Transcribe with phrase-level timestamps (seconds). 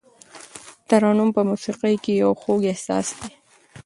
[0.87, 3.31] ترنم په موسیقۍ کې یو خوږ احساس دی.